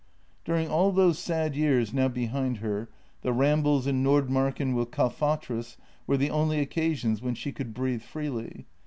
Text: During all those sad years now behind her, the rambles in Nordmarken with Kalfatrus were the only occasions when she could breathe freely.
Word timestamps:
During 0.45 0.67
all 0.67 0.91
those 0.91 1.19
sad 1.19 1.55
years 1.55 1.93
now 1.93 2.07
behind 2.07 2.57
her, 2.57 2.89
the 3.21 3.31
rambles 3.31 3.85
in 3.85 4.01
Nordmarken 4.01 4.73
with 4.73 4.89
Kalfatrus 4.89 5.77
were 6.07 6.17
the 6.17 6.31
only 6.31 6.59
occasions 6.59 7.21
when 7.21 7.35
she 7.35 7.51
could 7.51 7.71
breathe 7.71 8.01
freely. 8.01 8.65